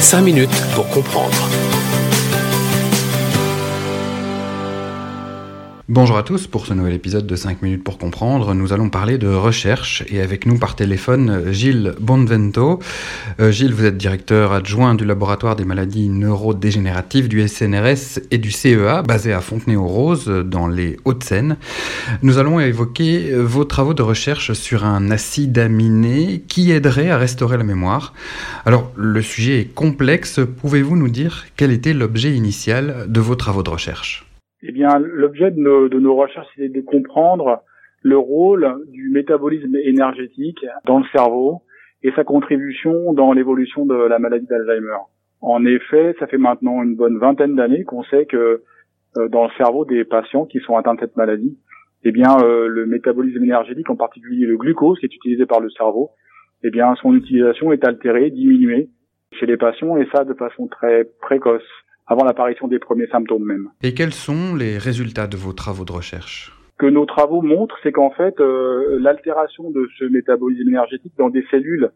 5 0.00 0.22
minutes 0.22 0.62
pour 0.74 0.88
comprendre. 0.88 1.79
Bonjour 5.92 6.18
à 6.18 6.22
tous, 6.22 6.46
pour 6.46 6.66
ce 6.66 6.72
nouvel 6.72 6.94
épisode 6.94 7.26
de 7.26 7.34
5 7.34 7.62
minutes 7.62 7.82
pour 7.82 7.98
comprendre, 7.98 8.54
nous 8.54 8.72
allons 8.72 8.90
parler 8.90 9.18
de 9.18 9.26
recherche 9.26 10.04
et 10.06 10.20
avec 10.20 10.46
nous 10.46 10.56
par 10.56 10.76
téléphone 10.76 11.52
Gilles 11.52 11.94
Bonvento. 11.98 12.78
Euh, 13.40 13.50
Gilles, 13.50 13.74
vous 13.74 13.84
êtes 13.84 13.96
directeur 13.96 14.52
adjoint 14.52 14.94
du 14.94 15.04
laboratoire 15.04 15.56
des 15.56 15.64
maladies 15.64 16.08
neurodégénératives 16.08 17.26
du 17.26 17.44
SNRS 17.48 18.20
et 18.30 18.38
du 18.38 18.52
CEA 18.52 19.02
basé 19.02 19.32
à 19.32 19.40
Fontenay-aux-Roses 19.40 20.28
dans 20.46 20.68
les 20.68 20.96
Hauts-de-Seine. 21.04 21.56
Nous 22.22 22.38
allons 22.38 22.60
évoquer 22.60 23.34
vos 23.34 23.64
travaux 23.64 23.92
de 23.92 24.02
recherche 24.02 24.52
sur 24.52 24.84
un 24.84 25.10
acide 25.10 25.58
aminé 25.58 26.44
qui 26.46 26.70
aiderait 26.70 27.10
à 27.10 27.18
restaurer 27.18 27.56
la 27.56 27.64
mémoire. 27.64 28.14
Alors 28.64 28.92
le 28.94 29.22
sujet 29.22 29.58
est 29.62 29.74
complexe, 29.74 30.38
pouvez-vous 30.60 30.94
nous 30.94 31.08
dire 31.08 31.46
quel 31.56 31.72
était 31.72 31.94
l'objet 31.94 32.32
initial 32.32 33.06
de 33.08 33.20
vos 33.20 33.34
travaux 33.34 33.64
de 33.64 33.70
recherche? 33.70 34.29
Eh 34.62 34.72
bien, 34.72 34.98
l'objet 34.98 35.50
de 35.50 35.58
nos, 35.58 36.16
recherches, 36.16 36.48
c'est 36.56 36.68
de 36.68 36.80
comprendre 36.80 37.62
le 38.02 38.18
rôle 38.18 38.84
du 38.88 39.10
métabolisme 39.10 39.76
énergétique 39.76 40.64
dans 40.86 40.98
le 40.98 41.04
cerveau 41.12 41.62
et 42.02 42.12
sa 42.12 42.24
contribution 42.24 43.12
dans 43.12 43.32
l'évolution 43.32 43.86
de 43.86 43.94
la 43.94 44.18
maladie 44.18 44.46
d'Alzheimer. 44.46 44.96
En 45.40 45.64
effet, 45.64 46.14
ça 46.18 46.26
fait 46.26 46.38
maintenant 46.38 46.82
une 46.82 46.96
bonne 46.96 47.18
vingtaine 47.18 47.56
d'années 47.56 47.84
qu'on 47.84 48.02
sait 48.04 48.26
que 48.26 48.62
euh, 49.16 49.28
dans 49.28 49.44
le 49.44 49.50
cerveau 49.56 49.84
des 49.84 50.04
patients 50.04 50.44
qui 50.44 50.60
sont 50.60 50.76
atteints 50.76 50.94
de 50.94 51.00
cette 51.00 51.16
maladie, 51.16 51.58
eh 52.04 52.12
bien, 52.12 52.36
euh, 52.42 52.66
le 52.68 52.86
métabolisme 52.86 53.42
énergétique, 53.42 53.90
en 53.90 53.96
particulier 53.96 54.46
le 54.46 54.56
glucose 54.56 54.98
qui 54.98 55.06
est 55.06 55.14
utilisé 55.14 55.46
par 55.46 55.60
le 55.60 55.70
cerveau, 55.70 56.10
eh 56.62 56.70
bien, 56.70 56.94
son 56.96 57.14
utilisation 57.14 57.72
est 57.72 57.84
altérée, 57.84 58.30
diminuée 58.30 58.90
chez 59.32 59.46
les 59.46 59.56
patients 59.56 59.96
et 59.96 60.06
ça 60.12 60.24
de 60.24 60.34
façon 60.34 60.68
très 60.68 61.04
précoce 61.20 61.62
avant 62.10 62.24
l'apparition 62.24 62.66
des 62.66 62.80
premiers 62.80 63.06
symptômes 63.06 63.44
même. 63.44 63.68
Et 63.82 63.94
quels 63.94 64.12
sont 64.12 64.56
les 64.56 64.78
résultats 64.78 65.28
de 65.28 65.36
vos 65.36 65.52
travaux 65.52 65.84
de 65.84 65.92
recherche? 65.92 66.52
Que 66.76 66.86
nos 66.86 67.06
travaux 67.06 67.40
montrent, 67.40 67.76
c'est 67.84 67.92
qu'en 67.92 68.10
fait, 68.10 68.38
euh, 68.40 68.98
l'altération 68.98 69.70
de 69.70 69.88
ce 69.96 70.04
métabolisme 70.06 70.68
énergétique 70.68 71.12
dans 71.16 71.30
des 71.30 71.44
cellules 71.52 71.90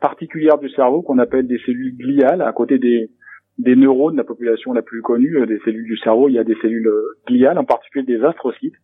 particulières 0.00 0.58
du 0.58 0.70
cerveau 0.70 1.02
qu'on 1.02 1.18
appelle 1.18 1.46
des 1.46 1.58
cellules 1.66 1.96
gliales, 1.98 2.40
à 2.40 2.52
côté 2.52 2.78
des, 2.78 3.10
des 3.58 3.76
neurones, 3.76 4.16
la 4.16 4.24
population 4.24 4.72
la 4.72 4.80
plus 4.80 5.02
connue 5.02 5.36
euh, 5.36 5.46
des 5.46 5.58
cellules 5.66 5.86
du 5.86 5.98
cerveau, 5.98 6.30
il 6.30 6.36
y 6.36 6.38
a 6.38 6.44
des 6.44 6.56
cellules 6.62 6.88
euh, 6.88 7.18
gliales, 7.26 7.58
en 7.58 7.64
particulier 7.64 8.06
des 8.06 8.24
astrocytes. 8.24 8.76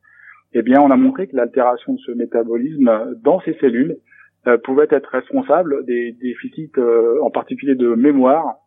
Eh 0.52 0.60
bien, 0.60 0.82
on 0.82 0.90
a 0.90 0.96
montré 0.96 1.28
que 1.28 1.36
l'altération 1.36 1.94
de 1.94 1.98
ce 2.00 2.12
métabolisme 2.12 3.16
dans 3.22 3.40
ces 3.40 3.54
cellules 3.54 3.96
pouvait 4.62 4.86
être 4.90 5.08
responsable 5.08 5.84
des 5.86 6.12
déficits, 6.12 6.70
en 7.22 7.30
particulier 7.30 7.74
de 7.74 7.94
mémoire, 7.94 8.44
euh, 8.46 8.63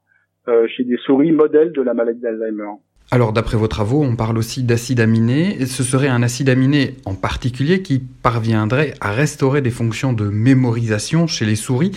chez 0.76 0.84
des 0.84 0.98
souris 0.98 1.32
modèles 1.32 1.72
de 1.72 1.82
la 1.82 1.94
maladie 1.94 2.22
d'Alzheimer. 2.22 2.72
Alors 3.10 3.32
d'après 3.32 3.56
vos 3.56 3.70
travaux, 3.70 4.04
on 4.04 4.18
parle 4.18 4.38
aussi 4.38 4.64
d'acide 4.64 5.00
aminé. 5.00 5.66
Ce 5.66 5.82
serait 5.82 6.10
un 6.10 6.24
acide 6.24 6.50
aminé 6.50 6.96
en 7.06 7.16
particulier 7.16 7.82
qui 7.82 8.00
parviendrait 8.00 8.94
à 9.00 9.12
restaurer 9.12 9.62
des 9.62 9.70
fonctions 9.70 10.12
de 10.12 10.26
mémorisation 10.26 11.26
chez 11.26 11.46
les 11.46 11.56
souris. 11.56 11.92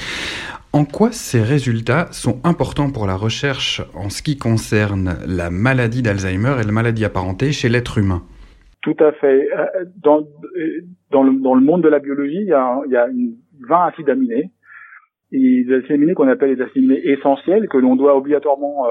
En 0.73 0.85
quoi 0.85 1.11
ces 1.11 1.43
résultats 1.43 2.07
sont 2.13 2.39
importants 2.45 2.93
pour 2.93 3.09
la 3.09 3.17
recherche 3.17 3.83
en 3.97 4.09
ce 4.09 4.23
qui 4.23 4.39
concerne 4.39 5.17
la 5.27 5.51
maladie 5.51 6.01
d'Alzheimer 6.01 6.55
et 6.61 6.65
la 6.65 6.71
maladie 6.71 7.05
apparentée 7.05 7.51
chez 7.51 7.69
l'être 7.69 7.99
humain? 7.99 8.23
Tout 8.81 8.97
à 9.01 9.11
fait. 9.11 9.49
Euh, 9.53 9.85
dans, 9.97 10.23
dans, 11.11 11.25
le, 11.25 11.33
dans, 11.41 11.55
le, 11.57 11.61
monde 11.61 11.83
de 11.83 11.89
la 11.89 11.99
biologie, 11.99 12.39
il 12.41 12.47
y 12.47 12.53
a, 12.53 12.81
il 12.87 12.93
y 12.93 12.97
a 12.97 13.09
20 13.69 13.87
acides 13.87 14.09
aminés 14.09 14.51
et 15.33 15.65
des 15.65 15.75
acides 15.75 15.93
aminés 15.93 16.15
qu'on 16.15 16.29
appelle 16.29 16.55
les 16.55 16.63
acides 16.63 16.79
aminés 16.79 17.01
essentiels 17.09 17.69
que 17.69 17.79
l'on 17.79 17.97
doit 17.97 18.17
obligatoirement 18.17 18.87
euh, 18.87 18.91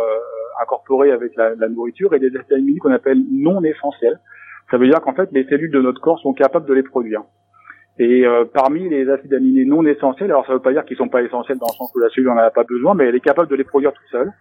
incorporer 0.61 1.11
avec 1.11 1.35
la, 1.35 1.55
nourriture 1.67 2.13
et 2.13 2.19
des 2.19 2.35
acides 2.35 2.53
aminés 2.53 2.80
qu'on 2.80 2.91
appelle 2.91 3.21
non 3.31 3.64
essentiels. 3.64 4.19
Ça 4.71 4.77
veut 4.77 4.87
dire 4.87 5.02
qu'en 5.02 5.14
fait 5.14 5.30
les 5.31 5.43
cellules 5.45 5.71
de 5.71 5.81
notre 5.81 6.02
corps 6.02 6.19
sont 6.19 6.33
capables 6.33 6.67
de 6.67 6.73
les 6.73 6.83
produire. 6.83 7.23
Et 7.97 8.25
euh, 8.25 8.45
parmi 8.45 8.87
les 8.87 9.09
acides 9.09 9.33
aminés 9.33 9.65
non 9.65 9.86
essentiels, 9.86 10.31
alors 10.31 10.45
ça 10.45 10.53
ne 10.53 10.58
veut 10.58 10.64
pas 10.64 10.71
dire 10.71 10.86
qu'ils 10.86 10.95
sont 10.95 11.09
pas 11.09 11.21
essentiels 11.21 11.58
dans 11.58 11.67
le 11.67 11.77
sens 11.77 11.91
où 11.93 11.99
la 11.99 12.09
cellule 12.09 12.30
n'en 12.30 12.37
a 12.37 12.49
pas 12.49 12.64
besoin, 12.64 12.93
mais 12.93 13.05
elle 13.05 13.15
est 13.15 13.19
capable 13.19 13.49
de 13.49 13.55
les 13.55 13.65
produire 13.65 13.91
toute 13.91 14.08
seule. 14.09 14.31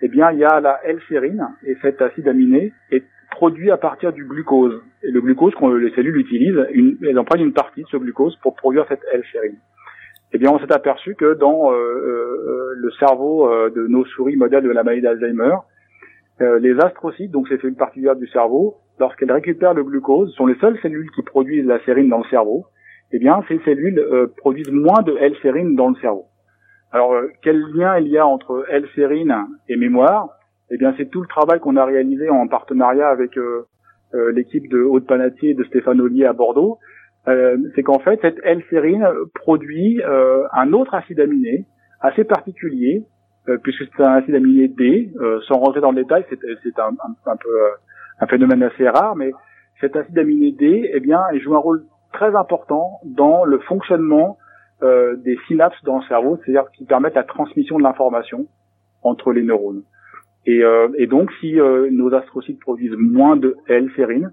Eh 0.00 0.08
bien, 0.08 0.32
il 0.32 0.38
y 0.38 0.44
a 0.44 0.60
la 0.60 0.80
L-sérine 0.84 1.48
et 1.66 1.76
cet 1.82 2.00
acide 2.00 2.26
aminé 2.28 2.72
est 2.90 3.04
produit 3.30 3.70
à 3.70 3.76
partir 3.76 4.12
du 4.12 4.24
glucose. 4.24 4.80
Et 5.02 5.10
le 5.10 5.20
glucose, 5.20 5.54
quand 5.58 5.72
les 5.72 5.90
cellules 5.90 6.16
utilisent, 6.16 6.66
une, 6.72 6.96
elles 7.06 7.18
en 7.18 7.24
prennent 7.24 7.42
une 7.42 7.52
partie 7.52 7.82
de 7.82 7.88
ce 7.88 7.98
glucose 7.98 8.36
pour 8.42 8.54
produire 8.54 8.86
cette 8.88 9.02
L-sérine 9.12 9.58
eh 10.34 10.38
bien, 10.38 10.50
on 10.50 10.58
s'est 10.58 10.72
aperçu 10.72 11.14
que 11.14 11.34
dans 11.34 11.70
euh, 11.70 11.76
euh, 11.76 12.72
le 12.74 12.90
cerveau 12.98 13.48
euh, 13.48 13.70
de 13.70 13.86
nos 13.86 14.04
souris 14.04 14.34
modèles 14.34 14.64
de 14.64 14.70
la 14.70 14.82
maladie 14.82 15.02
d'Alzheimer, 15.02 15.54
les 16.40 16.76
astrocytes, 16.80 17.30
donc 17.30 17.46
ces 17.46 17.58
cellules 17.58 17.76
particulières 17.76 18.16
du 18.16 18.26
cerveau, 18.26 18.78
lorsqu'elles 18.98 19.30
récupèrent 19.30 19.72
le 19.72 19.84
glucose, 19.84 20.34
sont 20.34 20.46
les 20.46 20.56
seules 20.56 20.76
cellules 20.82 21.08
qui 21.12 21.22
produisent 21.22 21.64
la 21.64 21.78
sérine 21.84 22.08
dans 22.08 22.18
le 22.18 22.24
cerveau. 22.24 22.66
Eh 23.12 23.20
bien, 23.20 23.44
ces 23.46 23.60
cellules 23.60 24.04
produisent 24.38 24.72
moins 24.72 25.02
de 25.02 25.16
L-sérine 25.16 25.76
dans 25.76 25.90
le 25.90 25.94
cerveau. 26.00 26.24
Alors, 26.90 27.14
quel 27.40 27.60
lien 27.76 27.98
il 27.98 28.08
y 28.08 28.18
a 28.18 28.26
entre 28.26 28.66
L-sérine 28.68 29.46
et 29.68 29.76
mémoire? 29.76 30.30
Eh 30.72 30.76
bien, 30.76 30.92
c'est 30.96 31.08
tout 31.08 31.22
le 31.22 31.28
travail 31.28 31.60
qu'on 31.60 31.76
a 31.76 31.84
réalisé 31.84 32.28
en 32.28 32.48
partenariat 32.48 33.08
avec 33.08 33.38
l'équipe 34.32 34.68
de 34.68 34.82
Haute-Panatier 34.82 35.50
et 35.50 35.54
de 35.54 35.62
Stéphane 35.62 36.00
Ollier 36.00 36.24
à 36.24 36.32
Bordeaux, 36.32 36.78
euh, 37.26 37.56
c'est 37.74 37.82
qu'en 37.82 37.98
fait, 38.00 38.18
cette 38.20 38.38
L-sérine 38.42 39.06
produit 39.34 40.02
euh, 40.02 40.44
un 40.52 40.72
autre 40.72 40.94
acide 40.94 41.20
aminé 41.20 41.64
assez 42.00 42.24
particulier, 42.24 43.04
euh, 43.48 43.56
puisque 43.62 43.84
c'est 43.96 44.02
un 44.02 44.14
acide 44.14 44.34
aminé 44.34 44.68
D. 44.68 45.10
sans 45.48 45.58
rentrer 45.58 45.80
dans 45.80 45.92
le 45.92 46.02
détail, 46.02 46.24
c'est 46.28 46.78
un, 46.78 46.88
un, 46.88 47.32
un, 47.32 47.36
peu 47.36 47.48
un 48.20 48.26
phénomène 48.26 48.62
assez 48.62 48.88
rare, 48.88 49.16
mais 49.16 49.32
cet 49.80 49.96
acide 49.96 50.18
aminé 50.18 50.52
D, 50.52 50.90
eh 50.92 51.00
bien, 51.00 51.22
il 51.32 51.40
joue 51.40 51.54
un 51.54 51.60
rôle 51.60 51.84
très 52.12 52.34
important 52.34 53.00
dans 53.04 53.44
le 53.44 53.58
fonctionnement 53.60 54.38
des 54.82 55.38
synapses 55.46 55.82
dans 55.84 55.98
le 55.98 56.04
cerveau, 56.04 56.38
c'est-à-dire 56.44 56.70
qui 56.76 56.84
permettent 56.84 57.14
la 57.14 57.24
transmission 57.24 57.78
de 57.78 57.82
l'information 57.82 58.46
entre 59.02 59.32
les 59.32 59.42
neurones. 59.42 59.82
Et, 60.44 60.62
et 60.98 61.06
donc, 61.06 61.32
si 61.40 61.54
nos 61.54 62.12
astrocytes 62.12 62.60
produisent 62.60 62.96
moins 62.98 63.36
de 63.36 63.56
L-sérine, 63.66 64.30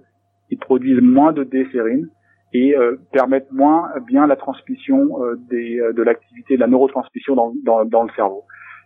ils 0.50 0.57
produisent 0.57 1.01
moins 1.01 1.31
de 1.31 1.46
D-sérine, 1.46 2.09
et 2.53 2.75
euh, 2.75 2.97
permettent 3.12 3.51
moins 3.51 3.89
bien 4.06 4.28
la 4.28 4.35
transmission 4.35 5.23
euh, 5.23 5.35
des, 5.50 5.79
euh, 5.79 5.94
de 5.94 6.03
l'activité 6.03 6.56
de 6.56 6.59
la 6.59 6.67
neurotransmission 6.67 7.35
dans, 7.35 7.53
dans, 7.63 7.85
dans, 7.85 8.03
le 8.03 8.09
cerveau. 8.16 8.44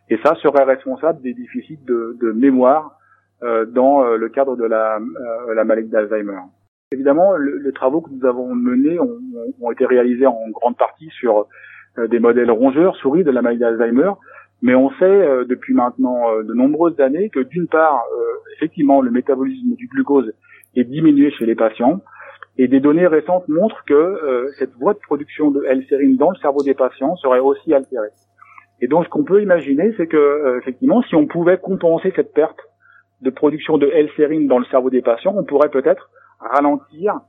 Et 0.09 0.17
ça 0.23 0.35
serait 0.35 0.63
responsable 0.63 1.21
des 1.21 1.33
déficits 1.33 1.79
de, 1.85 2.17
de 2.21 2.31
mémoire 2.31 2.99
dans 3.73 4.03
le 4.15 4.29
cadre 4.29 4.55
de 4.55 4.63
la, 4.63 4.97
la 5.53 5.63
maladie 5.65 5.89
d'Alzheimer. 5.89 6.39
Évidemment, 6.91 7.33
le, 7.33 7.57
les 7.57 7.73
travaux 7.73 8.01
que 8.01 8.09
nous 8.09 8.25
avons 8.25 8.55
menés 8.55 8.97
ont, 8.99 9.19
ont, 9.61 9.71
été 9.71 9.85
réalisés 9.85 10.25
en 10.25 10.49
grande 10.51 10.77
partie 10.77 11.09
sur 11.19 11.45
des 11.97 12.17
modèles 12.17 12.49
rongeurs, 12.49 12.95
souris 12.95 13.23
de 13.23 13.29
la 13.29 13.43
maladie 13.43 13.59
d'Alzheimer, 13.59 14.11
mais 14.63 14.73
on 14.73 14.89
sait 14.91 15.45
depuis 15.47 15.75
maintenant 15.75 16.41
de 16.41 16.53
nombreuses 16.53 16.99
années 16.99 17.29
que 17.29 17.41
d'une 17.41 17.67
part, 17.67 18.03
effectivement, 18.55 19.01
le 19.01 19.11
métabolisme 19.11 19.75
du 19.75 19.87
glucose 19.87 20.33
est 20.75 20.85
diminué 20.85 21.29
chez 21.31 21.45
les 21.45 21.55
patients, 21.55 22.01
et 22.57 22.67
des 22.67 22.79
données 22.79 23.07
récentes 23.07 23.47
montrent 23.47 23.83
que 23.85 23.93
euh, 23.93 24.49
cette 24.57 24.73
voie 24.75 24.93
de 24.93 24.99
production 24.99 25.51
de 25.51 25.63
L-sérine 25.63 26.15
dans 26.15 26.29
le 26.29 26.37
cerveau 26.37 26.63
des 26.63 26.73
patients 26.73 27.15
serait 27.17 27.39
aussi 27.39 27.73
altérée. 27.73 28.09
Et 28.81 28.87
donc 28.87 29.05
ce 29.05 29.09
qu'on 29.09 29.23
peut 29.23 29.41
imaginer, 29.41 29.93
c'est 29.97 30.07
que 30.07 30.17
euh, 30.17 30.59
effectivement, 30.59 31.01
si 31.03 31.15
on 31.15 31.27
pouvait 31.27 31.57
compenser 31.57 32.13
cette 32.15 32.33
perte 32.33 32.59
de 33.21 33.29
production 33.29 33.77
de 33.77 33.87
L-sérine 33.87 34.47
dans 34.47 34.59
le 34.59 34.65
cerveau 34.65 34.89
des 34.89 35.01
patients, 35.01 35.33
on 35.35 35.43
pourrait 35.43 35.69
peut-être 35.69 36.09
ralentir 36.39 37.19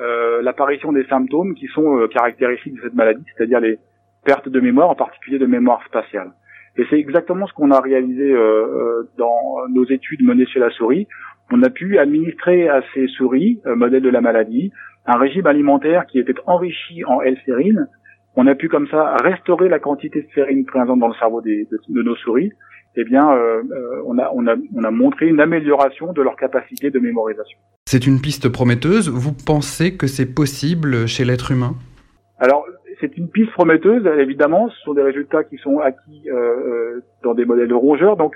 euh, 0.00 0.42
l'apparition 0.42 0.92
des 0.92 1.04
symptômes 1.06 1.54
qui 1.54 1.66
sont 1.68 2.06
caractéristiques 2.12 2.74
de 2.74 2.82
cette 2.82 2.94
maladie, 2.94 3.24
c'est-à-dire 3.36 3.60
les 3.60 3.78
pertes 4.24 4.48
de 4.48 4.60
mémoire, 4.60 4.90
en 4.90 4.94
particulier 4.94 5.38
de 5.38 5.46
mémoire 5.46 5.82
spatiale. 5.86 6.32
Et 6.76 6.84
c'est 6.90 6.98
exactement 6.98 7.46
ce 7.46 7.54
qu'on 7.54 7.70
a 7.70 7.80
réalisé 7.80 8.34
dans 9.16 9.66
nos 9.70 9.84
études 9.86 10.22
menées 10.22 10.44
chez 10.44 10.58
la 10.58 10.68
souris 10.70 11.08
on 11.50 11.62
a 11.62 11.70
pu 11.70 11.98
administrer 11.98 12.68
à 12.68 12.82
ces 12.92 13.06
souris, 13.08 13.60
euh, 13.66 13.76
modèle 13.76 14.02
de 14.02 14.08
la 14.08 14.20
maladie, 14.20 14.72
un 15.06 15.16
régime 15.18 15.46
alimentaire 15.46 16.06
qui 16.06 16.18
était 16.18 16.34
enrichi 16.46 17.04
en 17.04 17.20
L-sérine. 17.20 17.88
On 18.34 18.46
a 18.46 18.54
pu 18.54 18.68
comme 18.68 18.88
ça 18.88 19.16
restaurer 19.22 19.68
la 19.68 19.78
quantité 19.78 20.22
de 20.22 20.28
sérine 20.34 20.66
présente 20.66 20.98
dans 20.98 21.08
le 21.08 21.14
cerveau 21.14 21.40
des, 21.40 21.68
de, 21.88 22.02
nos 22.02 22.16
souris. 22.16 22.52
Eh 22.96 23.04
bien, 23.04 23.30
euh, 23.30 23.62
euh, 23.70 24.02
on, 24.06 24.18
a, 24.18 24.30
on, 24.34 24.46
a, 24.46 24.56
on 24.74 24.84
a 24.84 24.90
montré 24.90 25.26
une 25.26 25.40
amélioration 25.40 26.12
de 26.12 26.22
leur 26.22 26.36
capacité 26.36 26.90
de 26.90 26.98
mémorisation. 26.98 27.58
C'est 27.84 28.06
une 28.06 28.20
piste 28.20 28.48
prometteuse. 28.48 29.08
Vous 29.08 29.32
pensez 29.32 29.96
que 29.96 30.06
c'est 30.06 30.34
possible 30.34 31.06
chez 31.06 31.24
l'être 31.24 31.52
humain? 31.52 31.74
Alors, 32.38 32.66
c'est 33.00 33.16
une 33.16 33.28
piste 33.28 33.52
prometteuse, 33.52 34.06
évidemment. 34.18 34.70
Ce 34.70 34.80
sont 34.80 34.94
des 34.94 35.02
résultats 35.02 35.44
qui 35.44 35.58
sont 35.58 35.78
acquis 35.78 36.28
euh, 36.30 37.00
dans 37.22 37.34
des 37.34 37.44
modèles 37.44 37.68
de 37.68 37.74
rongeurs. 37.74 38.16
Donc, 38.16 38.34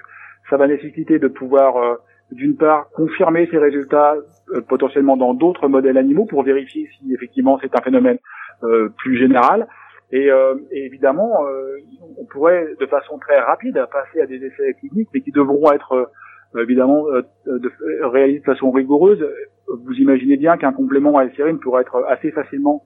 ça 0.49 0.57
va 0.57 0.67
nécessiter 0.67 1.19
de 1.19 1.29
pouvoir 1.29 1.99
d'une 2.33 2.57
part, 2.57 2.91
confirmer 2.91 3.49
ces 3.51 3.59
résultats 3.59 4.15
euh, 4.55 4.61
potentiellement 4.61 5.17
dans 5.17 5.35
d'autres 5.35 5.69
modèles 5.69 5.99
animaux 5.99 6.27
pour 6.27 6.43
vérifier 6.43 6.89
si 6.99 7.13
effectivement 7.15 7.59
c'est 7.61 7.75
un 7.77 7.83
phénomène 7.83 8.19
euh, 8.63 8.89
plus 8.99 9.17
général. 9.17 9.67
Et, 10.13 10.29
et 10.73 10.87
évidemment, 10.87 11.45
on 12.19 12.25
pourrait 12.25 12.67
de 12.81 12.87
façon 12.87 13.17
très 13.19 13.39
rapide 13.39 13.81
passer 13.93 14.21
à 14.21 14.27
des 14.27 14.45
essais 14.45 14.75
cliniques, 14.81 15.09
mais 15.15 15.21
qui 15.21 15.31
devront 15.31 15.71
être 15.71 16.11
évidemment 16.59 17.05
de, 17.47 17.71
réalisés 18.03 18.41
de 18.41 18.45
façon 18.45 18.73
rigoureuse. 18.73 19.25
Vous 19.69 19.93
imaginez 19.93 20.37
bien 20.37 20.57
qu'un 20.57 20.73
complément 20.73 21.17
à 21.17 21.27
l 21.27 21.59
pourrait 21.63 21.83
être 21.83 22.05
assez 22.09 22.33
facilement 22.33 22.83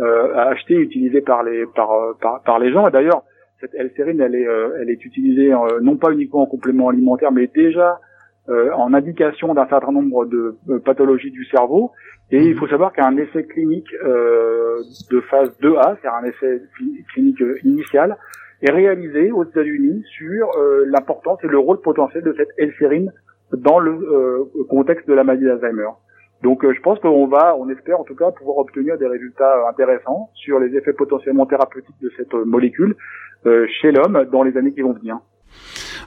acheté 0.00 0.74
et 0.74 0.80
utilisé 0.80 1.20
par 1.20 1.44
les 1.44 1.66
par, 1.66 2.16
par, 2.20 2.42
par 2.42 2.58
les 2.58 2.72
gens. 2.72 2.88
Et 2.88 2.90
d'ailleurs, 2.90 3.22
cette 3.60 3.74
L-sérine, 3.74 4.20
elle 4.20 4.34
est, 4.34 4.46
euh, 4.46 4.78
elle 4.80 4.90
est 4.90 5.04
utilisée 5.04 5.52
euh, 5.52 5.80
non 5.80 5.96
pas 5.96 6.10
uniquement 6.12 6.42
en 6.42 6.46
complément 6.46 6.88
alimentaire, 6.88 7.32
mais 7.32 7.46
déjà 7.46 8.00
euh, 8.48 8.72
en 8.72 8.94
indication 8.94 9.54
d'un 9.54 9.66
certain 9.68 9.92
nombre 9.92 10.24
de 10.26 10.56
pathologies 10.84 11.30
du 11.30 11.44
cerveau. 11.46 11.92
Et 12.30 12.42
il 12.42 12.56
faut 12.56 12.66
savoir 12.66 12.92
qu'un 12.92 13.16
essai 13.16 13.44
clinique 13.44 13.92
de 14.02 15.20
phase 15.30 15.50
2A, 15.62 15.96
c'est 16.02 16.08
un 16.08 16.24
essai 16.24 16.60
clinique 17.12 17.42
initial, 17.62 18.16
est 18.62 18.72
réalisé 18.72 19.30
aux 19.30 19.44
États-Unis 19.44 20.02
sur 20.16 20.50
l'importance 20.86 21.38
et 21.44 21.46
le 21.46 21.58
rôle 21.58 21.80
potentiel 21.80 22.24
de 22.24 22.34
cette 22.36 22.48
L-sérine 22.58 23.12
dans 23.52 23.78
le 23.78 24.50
contexte 24.68 25.06
de 25.06 25.14
la 25.14 25.22
maladie 25.22 25.44
d'Alzheimer. 25.44 25.90
Donc 26.42 26.64
je 26.68 26.80
pense 26.80 26.98
qu'on 26.98 27.26
va, 27.28 27.56
on 27.56 27.68
espère 27.68 28.00
en 28.00 28.04
tout 28.04 28.16
cas 28.16 28.30
pouvoir 28.32 28.58
obtenir 28.58 28.98
des 28.98 29.06
résultats 29.06 29.68
intéressants 29.68 30.30
sur 30.34 30.58
les 30.58 30.76
effets 30.76 30.92
potentiellement 30.92 31.46
thérapeutiques 31.46 32.00
de 32.02 32.10
cette 32.16 32.32
molécule 32.34 32.96
euh, 33.46 33.66
chez 33.80 33.92
l'homme 33.92 34.26
dans 34.32 34.42
les 34.42 34.56
années 34.56 34.72
qui 34.72 34.80
vont 34.80 34.92
venir. 34.92 35.18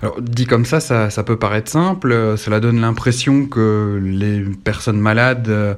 Alors, 0.01 0.21
dit 0.21 0.45
comme 0.45 0.63
ça, 0.65 0.79
ça, 0.79 1.23
peut 1.23 1.37
paraître 1.37 1.69
simple. 1.69 2.35
Cela 2.37 2.59
donne 2.61 2.79
l'impression 2.79 3.45
que 3.45 3.99
les 4.01 4.41
personnes 4.63 4.99
malades 4.99 5.77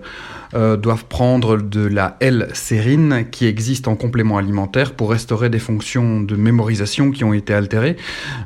euh, 0.54 0.76
doivent 0.76 1.06
prendre 1.06 1.58
de 1.58 1.88
la 1.88 2.18
L-sérine 2.20 3.26
qui 3.32 3.46
existe 3.46 3.88
en 3.88 3.96
complément 3.96 4.38
alimentaire 4.38 4.94
pour 4.94 5.12
restaurer 5.12 5.50
des 5.50 5.60
fonctions 5.60 6.20
de 6.20 6.36
mémorisation 6.36 7.12
qui 7.12 7.24
ont 7.24 7.34
été 7.34 7.54
altérées, 7.54 7.96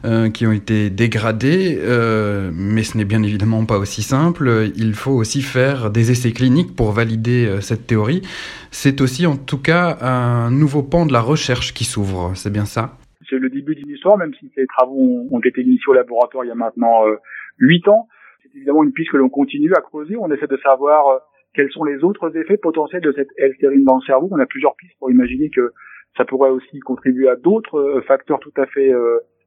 euh, 0.05 0.29
qui 0.29 0.45
ont 0.45 0.51
été 0.51 0.91
dégradées. 0.91 1.79
Euh, 1.81 2.51
mais 2.53 2.83
ce 2.83 2.95
n'est 2.95 3.05
bien 3.05 3.23
évidemment 3.23 3.65
pas 3.65 3.79
aussi 3.79 4.03
simple. 4.03 4.71
Il 4.75 4.93
faut 4.93 5.13
aussi 5.13 5.41
faire 5.41 5.89
des 5.89 6.11
essais 6.11 6.31
cliniques 6.31 6.75
pour 6.75 6.91
valider 6.91 7.57
cette 7.61 7.87
théorie. 7.87 8.21
C'est 8.69 9.01
aussi 9.01 9.25
en 9.25 9.35
tout 9.35 9.57
cas 9.57 9.97
un 10.01 10.51
nouveau 10.51 10.83
pan 10.83 11.05
de 11.07 11.13
la 11.13 11.21
recherche 11.21 11.73
qui 11.73 11.85
s'ouvre. 11.85 12.33
C'est 12.35 12.51
bien 12.51 12.65
ça? 12.65 12.97
C'est 13.29 13.39
le 13.39 13.49
début 13.49 13.75
d'une 13.75 13.89
histoire, 13.89 14.17
même 14.17 14.33
si 14.35 14.51
ces 14.55 14.65
travaux 14.67 15.27
ont, 15.29 15.39
été 15.39 15.61
initiés 15.61 15.87
au 15.87 15.93
laboratoire 15.93 16.45
il 16.45 16.49
y 16.49 16.51
a 16.51 16.55
maintenant 16.55 17.07
euh, 17.07 17.15
huit 17.59 17.87
ans. 17.87 18.07
C'est 18.41 18.55
évidemment 18.55 18.83
une 18.83 18.93
piste 18.93 19.11
que 19.11 19.17
l'on 19.17 19.29
continue 19.29 19.71
à 19.75 19.81
creuser. 19.81 20.15
On 20.17 20.31
essaie 20.31 20.47
de 20.47 20.57
savoir 20.57 21.07
euh, 21.07 21.17
quels 21.53 21.71
sont 21.71 21.83
les 21.83 22.03
autres 22.03 22.35
effets 22.37 22.57
potentiels 22.57 23.01
de 23.01 23.11
cette 23.13 23.29
L-stérine 23.37 23.83
dans 23.83 23.97
le 23.97 24.05
cerveau. 24.05 24.27
On 24.31 24.39
a 24.39 24.45
plusieurs 24.45 24.75
pistes 24.75 24.95
pour 24.99 25.11
imaginer 25.11 25.49
que 25.49 25.71
ça 26.17 26.25
pourrait 26.25 26.49
aussi 26.49 26.79
contribuer 26.79 27.27
à 27.27 27.35
d'autres 27.35 27.79
euh, 27.79 28.01
facteurs 28.01 28.39
tout 28.39 28.53
à 28.57 28.65
fait 28.65 28.91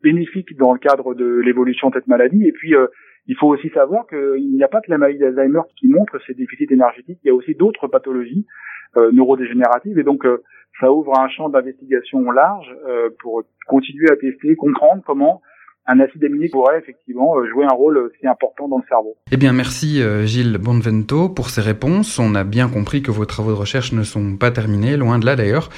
bénéfiques 0.02 0.56
dans 0.56 0.72
le 0.72 0.78
cadre 0.78 1.14
de 1.14 1.40
l'évolution 1.40 1.90
de 1.90 1.94
cette 1.94 2.06
maladie. 2.06 2.46
Et 2.46 2.52
puis, 2.52 2.74
il 3.28 3.36
faut 3.36 3.48
aussi 3.48 3.68
savoir 3.70 4.06
qu'il 4.06 4.50
n'y 4.52 4.62
a 4.64 4.68
pas 4.68 4.80
que 4.80 4.90
la 4.90 4.98
maladie 4.98 5.18
d'Alzheimer 5.18 5.60
qui 5.76 5.88
montre 5.88 6.18
ces 6.26 6.34
déficits 6.34 6.66
énergétiques, 6.70 7.18
il 7.22 7.28
y 7.28 7.30
a 7.30 7.34
aussi 7.34 7.54
d'autres 7.54 7.86
pathologies 7.86 8.46
neurodégénératives. 9.12 9.98
Et 9.98 10.02
donc, 10.02 10.24
ça 10.80 10.92
ouvre 10.92 11.18
un 11.18 11.28
champ 11.28 11.48
d'investigation 11.48 12.30
large 12.30 12.74
euh, 12.86 13.10
pour 13.20 13.42
continuer 13.66 14.10
à 14.10 14.16
tester, 14.16 14.54
comprendre 14.56 15.02
comment 15.04 15.42
un 15.88 16.00
acide 16.00 16.22
aminé 16.24 16.48
pourrait 16.48 16.78
effectivement 16.78 17.36
euh, 17.36 17.48
jouer 17.50 17.64
un 17.64 17.74
rôle 17.74 18.10
si 18.20 18.26
important 18.26 18.68
dans 18.68 18.76
le 18.76 18.84
cerveau. 18.88 19.16
Eh 19.32 19.36
bien, 19.36 19.52
merci 19.52 20.00
euh, 20.00 20.26
Gilles 20.26 20.58
Bonvento 20.58 21.28
pour 21.28 21.50
ces 21.50 21.60
réponses. 21.60 22.18
On 22.18 22.34
a 22.34 22.44
bien 22.44 22.68
compris 22.68 23.02
que 23.02 23.10
vos 23.10 23.24
travaux 23.24 23.50
de 23.50 23.56
recherche 23.56 23.92
ne 23.92 24.02
sont 24.02 24.36
pas 24.36 24.50
terminés, 24.50 24.96
loin 24.96 25.18
de 25.18 25.26
là 25.26 25.34
d'ailleurs. 25.34 25.70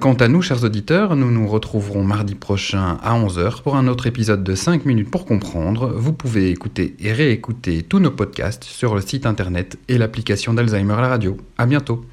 quant 0.00 0.14
à 0.14 0.28
nous, 0.28 0.42
chers 0.42 0.64
auditeurs, 0.64 1.16
nous 1.16 1.30
nous 1.30 1.46
retrouverons 1.46 2.04
mardi 2.04 2.34
prochain 2.34 2.98
à 3.02 3.18
11h 3.18 3.62
pour 3.62 3.76
un 3.76 3.88
autre 3.88 4.06
épisode 4.06 4.44
de 4.44 4.54
5 4.54 4.84
minutes 4.86 5.10
pour 5.10 5.26
comprendre. 5.26 5.92
Vous 5.96 6.12
pouvez 6.12 6.50
écouter 6.50 6.94
et 7.00 7.12
réécouter 7.12 7.82
tous 7.82 7.98
nos 7.98 8.10
podcasts 8.10 8.64
sur 8.64 8.94
le 8.94 9.00
site 9.00 9.26
internet 9.26 9.76
et 9.88 9.98
l'application 9.98 10.54
d'Alzheimer 10.54 10.94
à 10.94 11.00
la 11.00 11.08
radio. 11.08 11.36
À 11.58 11.66
bientôt. 11.66 12.04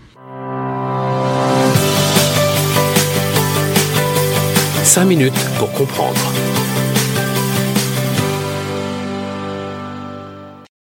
5 4.83 5.05
minutes 5.05 5.33
pour 5.59 5.71
comprendre. 5.73 6.19